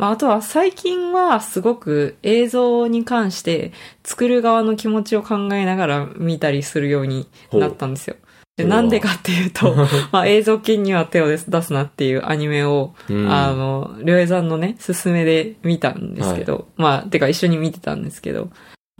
[0.00, 8.16] まあ、あとは最近はすごく映像に関して作る側の気持ちを考えながら見たりするようになったんですよ。
[8.56, 9.76] で、なんでかっていうと、
[10.10, 13.30] まあ映像系には手を出すなっていうアニメを、うん。
[13.30, 18.48] あの、りょうえさんのね、勧めで見たんですけど、まあ、てか一緒に見てたんですけど、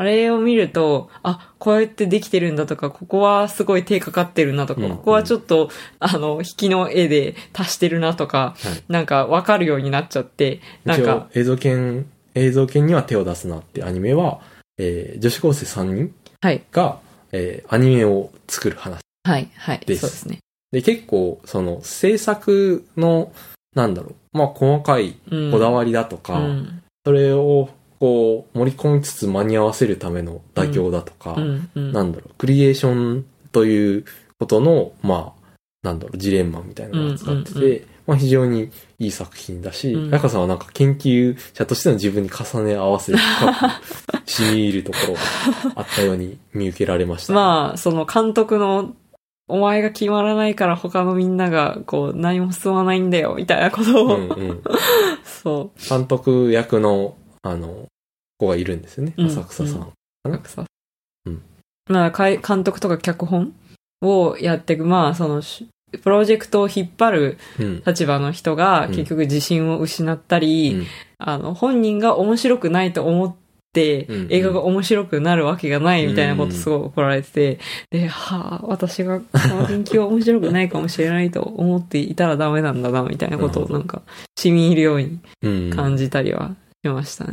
[0.01, 14.41] あれを見ると、あ、こうやってできてるんだとか、ここはすごい手かかってるなとか、うんここはちょっと、あの、引きの絵で足してるなとか、はいなんかわかるようになっちゃって、なんか、映像権、映像権には手を出すなってアニメは、
[14.79, 16.63] えー女子高生3人はい。
[16.73, 16.99] が、
[17.33, 19.01] えーアニメを作る話。
[19.25, 19.51] はい。
[19.55, 19.81] はい。
[19.85, 20.39] ですそうですね。
[20.73, 23.33] で、結構、その、制作の、
[23.77, 25.51] なんだろう、まあ、細かいうん。
[25.51, 26.83] こだわりだとか、うん。
[27.05, 27.69] それを、
[28.01, 31.71] こう、盛り込みつつ間に合わせるための妥協だとか、うん。
[31.75, 31.93] うん。
[31.93, 34.05] なんだろう、クリエーションという
[34.39, 35.41] ことの、まあ、
[35.83, 45.21] なんだろう、ジレンマみたいなのを扱ってて、うんうんまあ非常にいい作品だし、うん中さんはなんか研究者としての自分に重ね合わせて深く染み入るところが
[45.77, 48.97] あったように見受けられました、 まあ、その監督の、
[49.47, 54.63] お前が決まらないから他のみんなが、こう、何も進まないんだよ、みたいなことを、うんうん。
[55.25, 57.87] そ監督役の、あの、
[58.39, 59.27] 子がいるんですよね、うん。
[59.27, 59.93] 浅草さん。
[60.25, 60.29] う。
[60.29, 60.43] なん。
[60.43, 60.65] かさ
[61.27, 61.43] うん。
[61.89, 63.53] 監督とか脚本
[64.03, 65.69] をやっていく、まあ、その、し
[66.03, 67.83] プロジェクトを引っ張るうん。
[67.85, 68.95] 立場の人がうん。
[68.95, 70.87] 結局自信を失ったり、うん。
[71.19, 73.35] あの、本人が面白くないと思っ
[73.73, 74.27] て、うん。
[74.31, 77.59] 映画が面白くなるわけがないみたいなことすごい怒られてて、
[77.91, 84.03] で、はあ、私がこの研究は面白くないかもしれないと思っていたらダメなんだな、みたいなことをなんか、
[84.37, 85.71] 染み入るようにうん。
[85.71, 87.33] 感じたりはしましたね。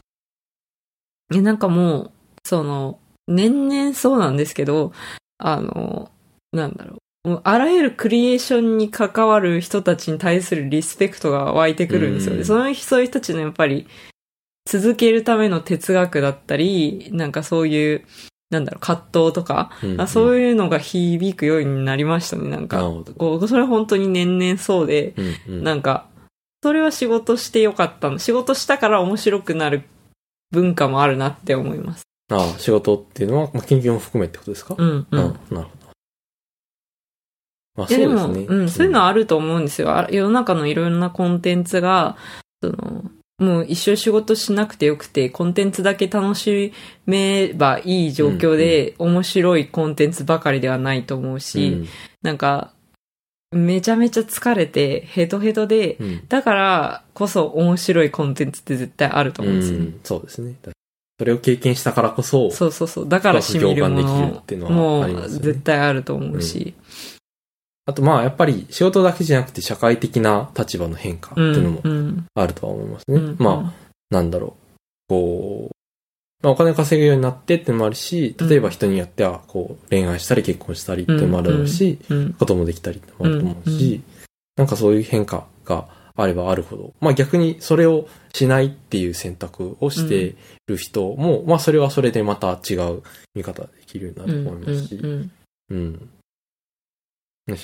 [1.33, 2.12] え、なんかもう、
[2.43, 4.93] その、年々そうなんですけど、
[5.38, 6.12] あの、
[6.51, 7.29] なんだろう。
[7.29, 12.39] もうあらゆるクリエーションに関わる人たちに対するリスペクトが湧いてくるんですよね。
[12.39, 13.86] うんそのそういう人たちのやっぱり
[14.65, 18.05] 続けるための哲学だったり、なんかそういう、
[18.49, 22.49] なんだろう、葛藤とか、うんあそういうのが響くようになりましたね。
[22.49, 22.79] なんか。
[23.17, 26.05] こうそれは本当に年々そうで、うんうんなんか、
[26.67, 28.19] それは仕事してよかったの。
[28.19, 29.84] 仕事したから面白くなる
[30.51, 32.03] 文化もあるなって思います。
[32.30, 34.75] ああ、仕事っていうのは、まあ、研究も含めってことですか？
[34.77, 35.17] うん、うん。
[35.17, 35.67] なるほど。
[37.77, 38.45] まあ、そうですね。
[38.49, 39.91] うん、そういうのはあると思うんですよ。
[39.91, 42.17] あ世の中のいろんなコンテンツが、
[42.62, 43.06] その、
[43.39, 46.73] もう一生仕事しなくてよくて、コンテンツだけ楽し
[47.06, 51.88] めばいい状況で、面白いコンテンツばかりではないと思うし、うん
[52.23, 52.73] なんか、
[53.51, 59.86] めちゃめちゃ疲れて、ヘトヘトで、うんだからこそ面白いコンテンツって絶対あると思うんですよね。
[59.86, 60.55] うんそうですね。
[61.19, 63.10] それを経験したからこそ、そうそうそう。
[63.10, 66.75] だから染みるものっていうのはもうありますよね絶対あると思うし。
[67.86, 72.25] あとまあやっぱり仕事だけじゃなくて社会的な立場の変化っていうのもうん。
[72.36, 73.17] あるとは思いますね。
[73.17, 73.36] うん。
[73.39, 74.53] まあ、なんだろう。
[75.07, 75.77] こう、
[76.43, 82.34] まあ、お金を稼ぐようになってってのもあるし、例えば人によってはこう恋愛したり結婚したりってのもあるだろうし、うん。
[82.34, 84.17] 子供できたりってのもあると思うし、うん
[84.58, 93.04] なんかそういう変化があればあるほど、まあ逆にそれをしないっていう選択をしてる人も、まあそれはそれでまた違う
[93.36, 94.95] 見方できるようになると思いますし、
[95.69, 96.10] うん。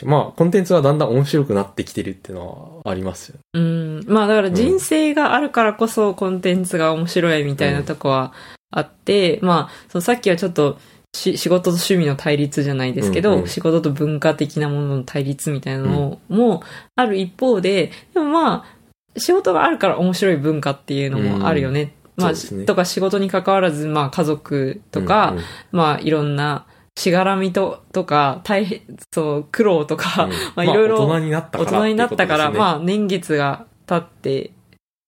[0.03, 3.41] まあコンテンツはだんだん面白くなってきてるっていうのはありますよね。
[3.53, 4.05] うん。
[4.07, 8.33] まあだから人生があるからこそコンテンツが面白いみたいなとこは
[8.73, 10.79] あって、まあ、そのさっきはちょっと
[11.13, 13.47] し仕事と趣味の対立じゃないですけど、うんうん。
[13.47, 16.63] 仕事と文化的なものの対立みたいなのも
[16.95, 21.93] ある一方で、でもまあ、仕事があるから面白い文化っていうのもあるよね。
[22.15, 22.65] まあ、そうですね。
[22.65, 25.43] とか仕事に関わらず、まあ家族とか、うんうん。
[25.71, 28.81] まあいろんなしがらみと、とか、大変、
[29.12, 30.31] そう、苦労とか、うん。
[30.55, 34.52] まあいろいろ大人になったから大人になったから、あ、まあ年月が経って、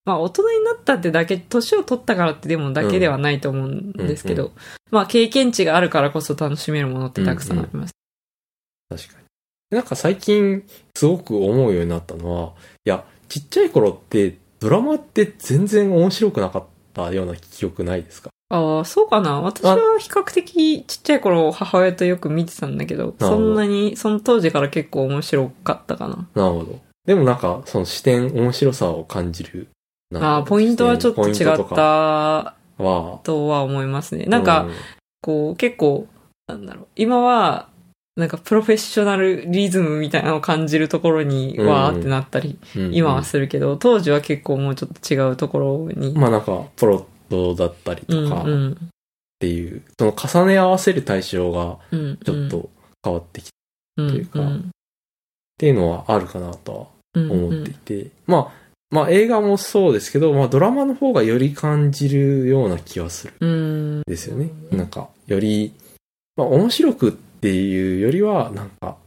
[0.06, 4.52] まあ大人になったってだけ、年を取ったからってでもだけではないと思うんですけど、うん
[4.92, 7.94] まあ経験値があるからこそ楽しめるものってたくさんあります。
[8.90, 9.26] 確かに。
[9.78, 10.64] なんか最近
[10.96, 12.54] すごく思うようになったのは、
[12.86, 16.64] いや、ちっちゃい頃ってドラマって全然面白くなかっ
[16.94, 18.30] たような記憶ないですか？
[18.50, 19.42] ああ、そうかな。
[19.42, 26.28] 私は比較的ちっちゃい頃母親とよく見てたんだけど、どそんなに、その当時から結構面白かったかな。
[26.36, 26.80] なるほど。
[27.06, 29.68] でもなんか、その視点、面白さを感じる。
[30.14, 31.82] ああ、ポイントはちょっと違っかた
[32.84, 34.26] は、とは思いますね。
[34.26, 34.68] なんか、
[35.22, 36.08] こう、結構、
[36.48, 37.70] なんだろう、今は、
[38.16, 46.14] なんかプロフェッショナルリズムみたいなのを感じるところに、うんわーってなったり、うん今はするけど、当時は結構もうちょっと違うところに。
[46.14, 48.90] まあなんか、プロットだったりうんとかっうん。
[49.40, 52.70] ていう、その重ね合わせる対象がうんちょっと
[53.04, 53.52] 変わってきてっ
[53.98, 54.70] うんというかん
[55.58, 64.50] ていうのはあるかなとはうん思っていて、まあ、まあ映画もそうですけど、まあドラマの方がより感じるような気はするんうんですよね。
[64.72, 65.74] なんか、より、
[66.36, 68.98] まあ面白くっていうよりは、なんか、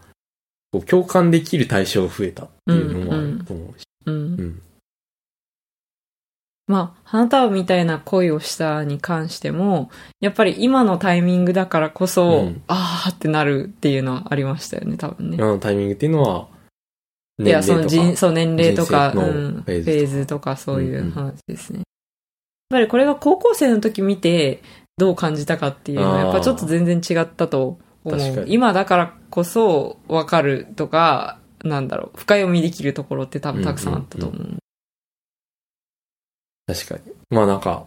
[0.71, 3.85] こう共感できる対象が増えたっていうのもあると思うし。
[4.07, 4.63] うんうん。
[6.69, 15.39] まあ、花束みたいな恋をしたに関しても、やっぱり今のタイミングだからこそ、うんあーってなるっていうのはありましたよね、多分ね。
[15.39, 16.47] 今のタイミングっていうのは、
[17.41, 21.79] いや、その人、そう、年齢とか、うん、フフェーズとかそういんううん話ですね。
[21.79, 21.85] やっ
[22.71, 24.63] ぱりこれが高校生の時見て、
[24.97, 28.45] どう感じたかっていうのは、やっぱちょっと全然違ったと思う。
[28.49, 34.59] 今だからこそわかるとか、なんだろう、深読みできるところって多分たくさんあったと思う。
[36.67, 37.13] 確かに。
[37.31, 37.87] まあなんか、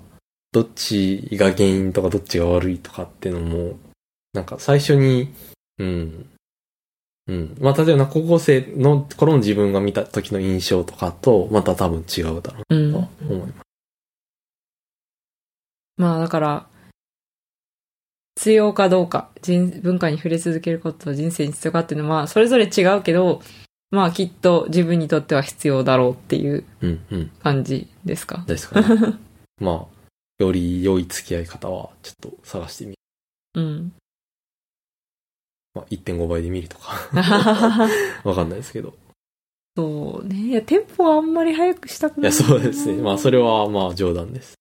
[0.53, 3.79] どっちが原因とかどっちが悪いとかっていうのも、
[4.33, 5.33] なんか最初に、
[5.77, 6.29] うん。
[7.27, 7.57] うん。
[7.60, 12.97] まあ例えば高校生の頃の自分が見た時の印象とかと、また多分違うだろううと。
[13.29, 13.53] 思います。
[15.97, 16.67] まあだから、
[18.38, 23.41] 必要かどうか、人文化に触れ続けることと人生に必要かっていうのは、まあそれぞれ違うけど、
[23.91, 27.29] まあきっと自分にとっては必要だろうっていううんうん。
[27.43, 28.43] 感じですか？
[28.47, 28.88] ですかね。
[29.60, 32.97] まあ、より良い付き合い方はちょっと探してみる。
[33.55, 33.93] うん。
[35.73, 36.93] まあ1.5倍で見るとか、
[38.23, 38.93] わかんないですけど。
[39.77, 40.36] そうね。
[40.36, 42.34] いや、テンポはあんまり早くしたくいや、ない。
[42.34, 43.01] そうですね。
[43.01, 44.55] まあそれはまあ冗談です。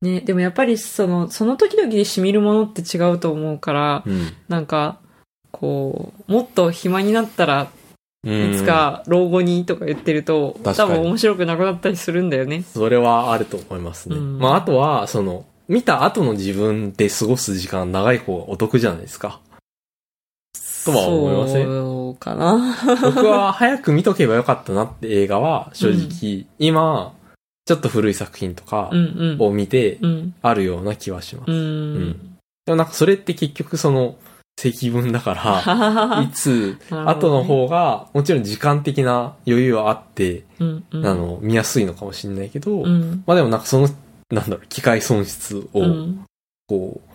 [0.00, 4.32] ね、でもやっぱりその、その時々で染みるものって違うと思うから、うん。
[4.48, 4.98] なんか、
[5.52, 7.70] こう、もっと暇になったら
[8.24, 12.62] うんいつか老後にとか言ってると、多分面白くなくなったりするんだよね。
[12.62, 14.16] それはあると思いますね。
[14.16, 19.40] うんまあ、あとは、その、見た後の自分で過ごす時間長い方がお得じゃないですか。
[20.84, 22.76] とは思いませんそうかな。
[23.02, 27.12] 僕は早く見とけばよかったなって映画は、正直、今、
[27.64, 29.42] ちょっと古い作品とかうんうん。
[29.42, 30.34] を見て、うん。
[30.42, 31.50] あるような気はします。
[31.50, 32.36] ううんん。
[32.66, 34.16] でもなんかそれって結局その、
[34.58, 41.06] 積分だから、 いつ、後の方が、もちろん時間的な余裕はあって、うんうん。
[41.06, 43.24] あの、見やすいのかもしれないけど、うん。
[43.26, 43.88] まあでもなんかその、
[44.30, 46.24] なんだろう、機械損失を、うん。
[46.66, 47.11] こう、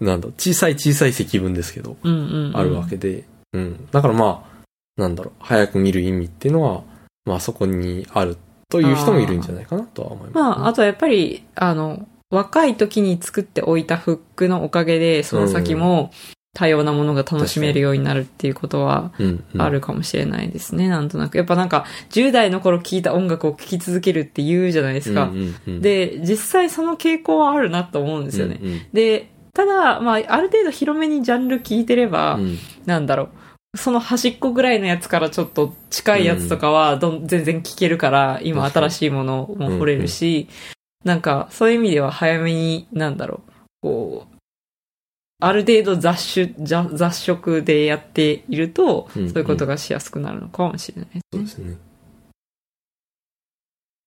[0.00, 1.96] なんだ小さい小さい積分ですけど。
[2.04, 3.88] あるわけで、うん。
[3.90, 4.62] だからまあ、
[4.96, 6.82] なんだろう、早く見る意味っていうのは、
[7.24, 8.36] まあそこにある
[8.68, 16.10] という人もいるんじゃないかなとは思います、まあ、あとはやっぱり、あの、若い時に作っておいたフックのおかげで、その先も
[16.54, 19.12] 多様なものが楽しめるようになるっていうことは
[19.58, 21.36] あるかもしれないですね、なんとなく。
[21.36, 25.30] やっぱなんか、10代の頃聴いた音楽を聴き続けるって言うじゃないですか。
[25.66, 28.88] で、実際その傾向はあるなと思うんですよね。
[28.94, 33.28] で、ただ、まあ、ある程度広めにジャンル聞いてれば、うんなんだろう。
[33.74, 40.48] その端っこぐらいのやつからちょっと近いやつとかはどん、全然聞けるから、今新しいものも掘れるし、
[41.04, 44.36] なんかそういう意味では早めに、なんだろう、こう、
[45.40, 51.22] ある程度雑種、雑雑食でやっていると、うんそういうことがしやすくなるのかもしれないですね。
[51.32, 51.78] そうですね。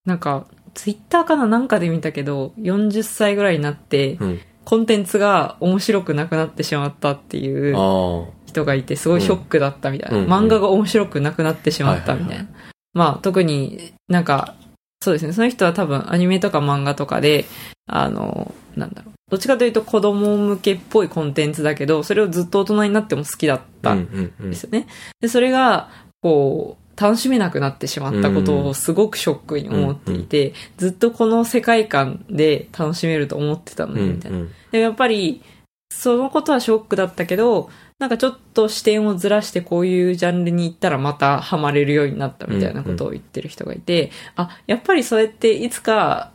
[0.04, 1.46] なんか、ツイッターかな？
[1.46, 4.40] なんかで見たけど、40歳ぐらいになって、うん。
[4.66, 10.18] コンテンツが面白くなくなってしまったっていうあ人がいて、すごいショックだったみたいな。
[10.18, 12.34] うんうん漫画が面白くなくなってしまったみたいな。
[12.34, 12.46] はいはい
[12.92, 14.54] まあ、特になんか、
[15.02, 15.32] そうですね。
[15.34, 17.44] その人は多分アニメとか漫画とかで、
[17.86, 19.14] あの、なんだろう。
[19.30, 23.62] どっちかというと子供向けっぽいコンテンツだけど、それをずっと大人になっても好きだっあ。
[23.82, 24.88] たうんんうんうんですよね。
[25.20, 25.90] で、それが、
[26.22, 34.38] こう、楽しめなくなってしまったことをすごくショックに思っていて、ずっとこの世界観で楽しめると思ってたのに、うんみたいな。
[34.38, 35.42] うんで、やっぱり、
[35.90, 46.32] そのことはショックだったけど、なんかちょっと視点をずらしてこういうジャンルに行ったらまたハマれるようになったみたいなことを言ってる人がいて、あ、やっぱりそうやっていつか、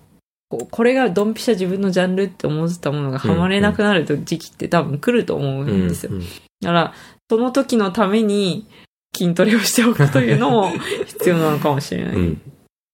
[0.50, 6.12] こうこれがドンピシャ自分のジャンルって思ってたものがハマれなくなる時期って多分来ると思うんですよ。
[6.14, 6.26] うんうん
[6.62, 6.94] だから、
[7.30, 8.68] その時のために
[9.16, 10.72] 筋トレをしておくというのも
[11.06, 12.16] 必要なのかもしれない。
[12.16, 12.42] うん。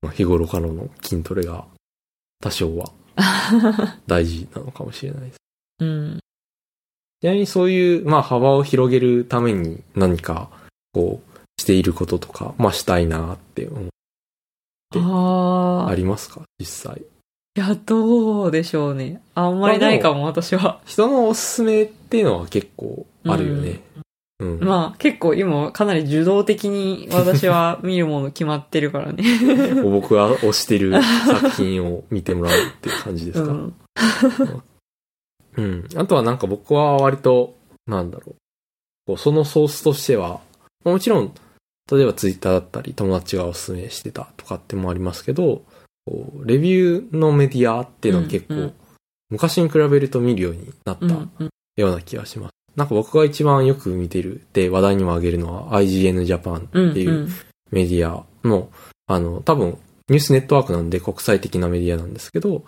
[0.01, 1.65] まあ、日頃からの筋トレが
[2.41, 2.91] 多少は
[4.07, 5.37] 大事なのかもしれないです。
[5.79, 6.19] うん。
[7.21, 10.49] ちなみにそういう、まあ幅を広げるために何か、
[10.93, 13.89] こう、していることとか、まあしたいなって思う
[14.95, 15.89] ああ。
[15.89, 16.41] ありますか？
[16.59, 17.01] 実際。
[17.01, 19.21] いや、どうでしょうね。
[19.33, 20.79] あんまりないかも、私は。
[20.85, 23.79] 人のおすすめっていうのは結構あるよね。
[24.39, 24.59] うん。
[24.59, 29.23] まあ、結構今、かなり受動的に私は見るもの決まってるからね。
[29.81, 33.51] 僕が推してる作品を見てもらうっていう感じですか？
[33.51, 33.73] うん。
[35.57, 35.87] うん。
[35.95, 37.55] あとはなんか僕は割と、
[37.87, 38.35] なんだろう。
[39.07, 40.41] こうそのソースとしては、
[40.83, 41.33] まあもちろん、
[41.91, 45.63] 例えばツイッターだったり、友達がおすすめしてたとかってもありますけど、
[46.05, 48.73] こうレビューのメディアっていうのは結構、うんうん
[49.29, 51.05] 昔に比べると見るようになった
[51.75, 52.51] ような気がします。
[52.77, 56.91] なんか僕が一番よく見てるで話題にも挙げるのは IGN Japan うん。
[56.91, 57.27] っていう
[57.71, 58.69] メディアの、
[59.07, 59.77] あの、多分、
[60.09, 62.63] ニュースネットワークなんで国際的なメディアなんですけど、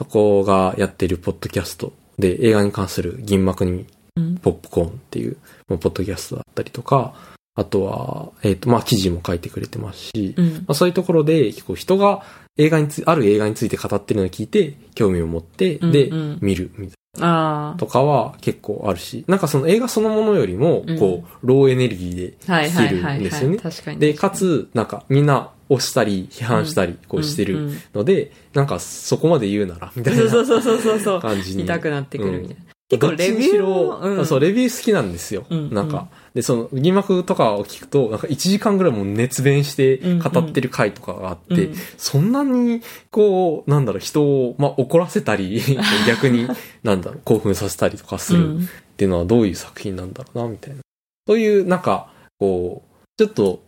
[0.00, 3.86] そこがやってるポッドキャストで映画に関する銀幕に
[4.16, 4.36] うん。
[4.36, 5.36] ポップコーンっていう、
[5.68, 7.14] ポッドキャストだったりとか、
[7.54, 10.52] あとは、えっ、と、まあ、記事も書いてくれてますし、うん。
[10.54, 12.22] まあ、そういうところで、結構人が
[12.56, 22.52] 映画についある映画について語ってるのを聞いて、興味を持って、で、うんうん見るみたいあとかは結構あるし、なんかその映画そのものよりもうん、こう、ローエネルギーであ。
[22.52, 23.14] はいはい来てはい、はい。
[23.14, 23.50] るんですよ
[23.92, 23.96] ね。
[23.98, 31.20] で、かつ、なんかみんな押したり、批判したり、こうしてるので、なんかそこまで言うなら、みたいなそうそうそうそうそう。
[31.20, 31.64] 感じに。
[31.64, 32.62] 痛くなってくるみたいな。
[32.90, 35.46] うん結構レビューもどっちにしろそう、レビュー好きなんですよ。
[35.48, 36.08] うんなんか。
[36.34, 45.62] で、その、疑惑とかを聞くと、なんか1時間ぐらいもう熱弁して語ってる回とかがあって、うんそんなに、こう、なんだろう、人を、まあ、怒らせたり、
[46.06, 46.48] 逆に、
[46.82, 48.66] なんだろう、興奮させたりとかするうんっ
[48.96, 50.80] ていうのはどういう作品なんだろうな、みたいな。
[51.26, 53.62] そういう、なんか、こう、ちょっと、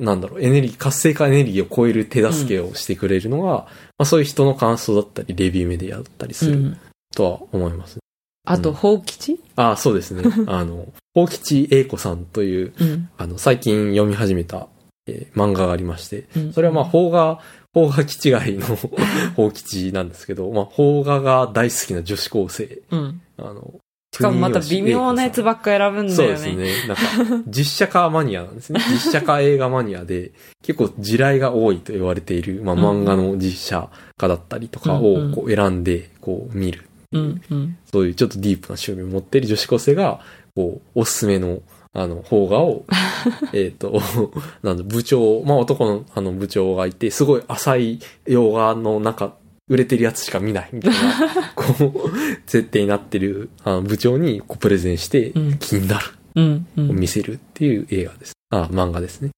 [0.00, 3.66] なんだろう、エネルギー、活性化エネルギーを超える手助けをしてくれるのが、ま
[3.98, 6.76] あそういう人の感想だったり、レビューメディアだったりするうん
[7.14, 7.98] とは思います。
[8.44, 9.40] あと、うん宝吉？
[9.56, 10.22] あそうですね。
[10.46, 13.08] あの、大吉英子さんという、うん。
[13.18, 14.68] あの、最近読み始めた、
[15.06, 17.40] えー漫画がありまして、うんそれはまあ、邦画、
[17.72, 18.66] 邦画基地外の
[19.36, 23.20] 大吉なんですけど、まあ、邦画が大好きな女子高生、うん。
[23.38, 23.74] あの、
[24.12, 26.56] しかもまた微妙なやつばっか選ぶんだそうよね。
[26.56, 26.88] ですね。
[26.88, 28.80] なんか、実写化マニアなんですね。
[28.90, 30.32] 実写化映画マニアで、
[30.64, 36.84] 結構地雷が多いと言われている、まあ、うん漫画の実写化だったりとかをこう選んで、こう見る。
[37.12, 37.42] うん。
[37.50, 37.78] うん。
[37.92, 40.20] そういうちょっとディープな趣味を持っている女子高生が、
[40.54, 41.60] こう、おすすめの、
[41.92, 42.84] あの、邦画を、
[43.52, 44.00] えっと、
[44.62, 49.36] なんだ、部長、まあ男のあの部長がいて、すごい浅い洋画の中、
[49.68, 51.64] 売れてるやつしか見ないみたいな、 こ
[52.06, 52.10] う、
[52.46, 56.66] 設定になってるあの部長にこうプレゼンしてうん、気になるうん。
[56.76, 56.90] うん。
[56.90, 58.32] を見せるっていう映画です。
[58.50, 59.30] あ、漫画ですね。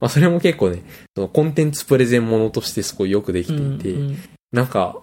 [0.00, 0.82] まあそれも結構ね、
[1.16, 4.18] そのコンテンツプレゼンものとしてすごいよくできていて、うん
[4.50, 4.96] なんか、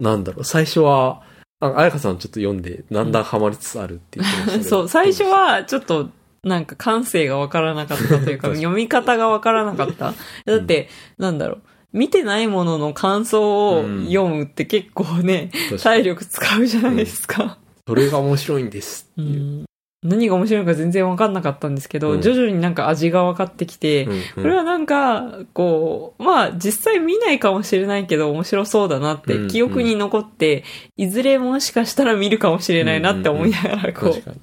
[0.00, 1.22] なんだろう、最初は、
[1.60, 4.64] あ、あやかさんちょっと読んで、だんだんハマりつつあるって言ってましたけど。
[4.68, 6.10] そう、最初はちょっと、
[6.44, 10.14] なんか感性がわからなかったというか、 読み方がわからなかった。
[10.44, 10.88] だって、
[11.18, 17.58] なんだろう、見てないものの感想をうん読むって結構ね、どうし体力使うじゃないですか。
[17.88, 19.67] それが面白いんですうっていう。
[20.08, 22.22] ん何が面白いのか全然わかんなかったんですけど、うん。
[22.22, 24.22] 徐々になんか味が分かってきて、うんうん。
[24.34, 30.64] これはなんか、こう、まあ実際見ないかもしれないけど面白そうだなっうんて記憶に残って、
[30.96, 34.40] いずれもしかしたら見るかもしれないなって思いながらこう、確かに。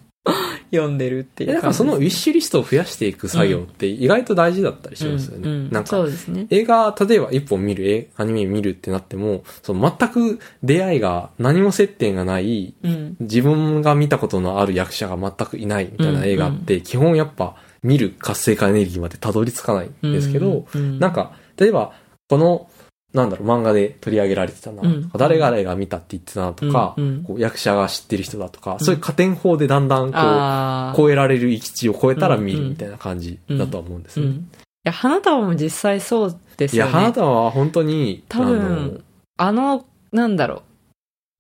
[0.76, 5.49] 読んでるっていえだからそのウィッシュリストを増やしていく作業って意外と大事だったりしますよね。
[5.49, 6.47] うんうんなんかね。
[6.49, 13.17] 映画、例えば一本見る、えアニメ見るってなっても、その全く出会いが、何も接点がない、うん。
[13.19, 21.93] 自分が見たことのある役者が全くいないみたいな映画って、基本やっぱ見る活性化エネルギーまでたどり着かないんですけど、うん、なんか、例えば、
[22.30, 22.69] この、
[23.16, 34.26] なんだろう、漫画で取り上げられてたな、うん誰々が見たって言ってたなとか、うんうんこう役者が知ってる人だとか、そういう加点法でだんだんこう、超えられる域地を超えたら見うんうんるみたいな感じだとは思うんですね。
[34.26, 34.32] うん。
[34.34, 34.38] い
[34.84, 36.97] や、花束も実際そうですいや、よね。
[36.97, 39.03] 花束は本当に、多分
[39.38, 40.61] あの、なんだろう。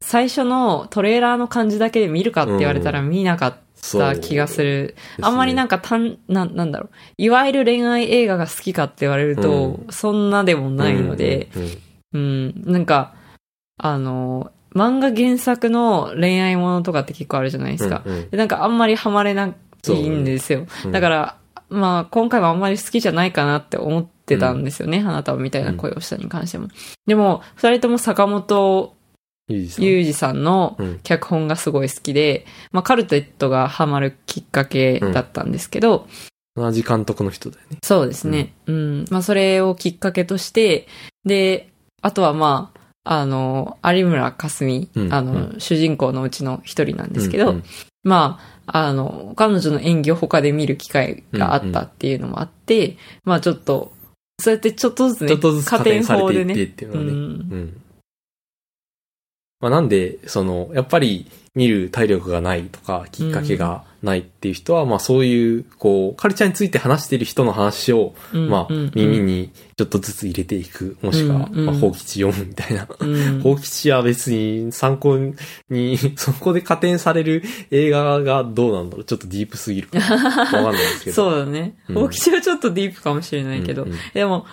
[0.01, 3.57] 最初のトレーラーの感じだけで見るかって言われたら見なかっ
[3.91, 4.95] た気がする。
[4.95, 6.89] ですねあんまりなんか単、な、なんだろう。
[7.17, 11.75] いわゆる恋愛映画が好きかって言われると、そんなでもないので、うんうんうん
[12.65, 13.15] うん、なんか、
[13.77, 18.03] あの、漫画原作の恋愛ものとかって結構あるじゃないですか。
[18.05, 20.65] うんうんでなんかあんまりハマれないんですよ。
[20.85, 21.37] うんだから、
[21.69, 24.99] まあ、今回はあんまり好きじゃないかなって思ってたんですよね。
[24.99, 26.67] 花束みたいな声をしたに関しても。
[27.07, 28.94] でも、二人とも坂本
[29.47, 30.43] ゆうじさん。
[30.43, 36.07] のうん脚本がすごい好きで、まあ、カルテットがハマるきっかけだったんですけど、
[36.55, 37.77] 同じ監督の人だよね。
[37.83, 38.53] そうですね。
[38.65, 39.05] うん。
[39.09, 40.87] まあ、それをきっかけとして、
[41.25, 41.69] で、
[42.01, 42.71] あとはま
[43.03, 47.63] あ、あの、有村架純、うんあの、主人公のうちの一人なんですけど、うんうん
[48.03, 53.93] まあ、あの、彼女の演技を他で見る機会があったっていうのもあって、まあちょっと、
[54.39, 56.63] そうやってちょっとずつね、加点されていってね。
[56.63, 57.11] っていうのはね。
[57.11, 57.21] うんう
[57.57, 57.81] ん。
[59.61, 72.85] まあなんで、その、やっぱり見る体力がないとか、きっかけがないっていう人は、まあそういう、こう、カルチャーについて話している人の話を、うんまあうん耳にちょっとずつ入れていく、もしくは、うんうんまあ、法吉読むみたいな。
[72.99, 75.17] うん法吉は別に参考
[75.69, 77.41] に、そこで加点される
[77.71, 79.05] 映画がどうなんだろう。
[79.05, 81.15] ちょっとディープすぎるかわかんないですけど。
[81.31, 81.77] そうだね。
[81.87, 83.83] うん大吉はちょっとディープかもしれないけど。
[83.83, 84.45] うんうんでも、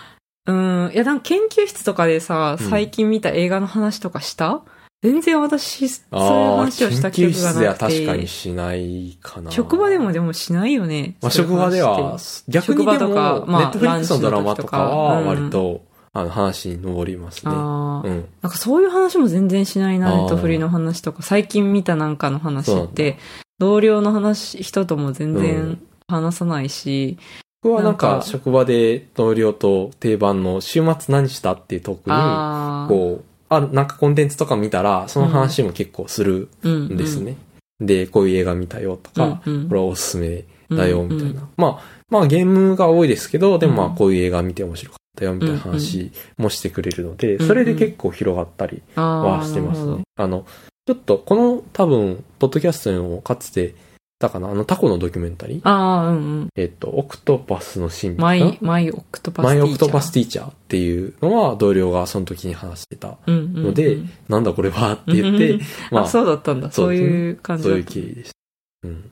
[0.47, 4.63] うん、いや、なんか研究室とかでさ、うん最近見た映画の話とかした？
[5.03, 8.07] 全然私、そういう話をした記研究憶が室ではなくて。
[8.07, 9.51] 確かにしないかな。
[9.51, 11.17] 職場でもでもしないよね。
[11.21, 15.83] まあ、職場では逆にとかまあネットフリックスのドラマとかは割と、
[16.13, 17.53] あの、話に上りますね。
[17.53, 18.29] ああ、うん。
[18.43, 23.19] なんかそういう話も全然しないな、ネットフリの話とか、最近見たなんかの話って、
[23.59, 27.19] 同僚の話、人とも全う然話さないし、
[27.63, 36.89] 僕はなんか、か職場で同僚と定番の週末何したっていうトークに、こう、あ、なんかコンテンツとか見たら、その話も結構するうん。
[36.91, 37.37] んですね。
[37.81, 41.25] で、こういう映画見たよとか、うんうんこれはおすすめだよ、みたいな。
[41.25, 50.03] うんうんまあ、まあゲームが多いですけど、でもまあうんこういう映画見て面白かったよ、みたいな話もしてくれるので、うんうんそれで結構広がったりはしてますね。
[50.17, 50.47] あの、
[50.87, 53.75] ちょっとこの多分、ポッドキャストにもかつて、
[54.23, 55.61] だかな、あのタコのドキュメンタリー？
[55.65, 56.49] ああ、うんうん。
[56.55, 59.65] えっと、オクトパスの神秘 My、 My Octopus Teacher。
[59.65, 63.99] My Octopusスティーチャーっていうのは同僚がその時に話してたうんうんうんので、
[64.29, 65.59] なんだこれはって言って、
[65.91, 66.71] まあ、そうだったんだ。
[66.71, 68.89] そういう感じそういう経緯でした。
[68.89, 69.11] うん。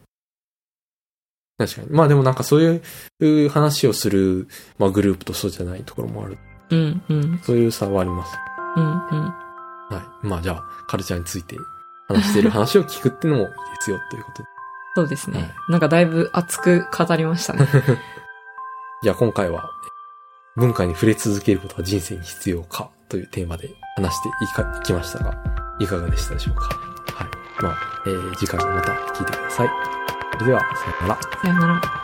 [1.59, 1.89] 確かに。
[1.91, 2.81] まあでもなんかそう
[3.21, 4.47] いう話をする、
[4.79, 6.39] まあグループとそうじゃないところもある。
[6.71, 7.41] うんうん。
[7.43, 8.33] そういう差はあります。
[8.77, 8.93] うんうん。
[8.95, 10.27] はい。
[10.27, 11.57] まあじゃあ、カルチャーについて
[12.07, 14.50] 話している話を聞くっていうのもいいですよということで。
[14.97, 15.39] そうですね。
[15.41, 17.67] はいなんかだいぶ熱く語りましたね。
[19.03, 19.71] じゃあ今回は、
[20.57, 25.35] 文化に触れ続けることが人生に必要かというテーマで話していかいきましたが、
[25.79, 26.65] いかがでしたでしょうか？
[27.15, 27.29] はい。
[27.63, 27.77] まあ、
[28.07, 29.71] えー次回もまた聞いてください。
[30.35, 31.19] それでは、さよなら。
[31.43, 32.00] さよなら。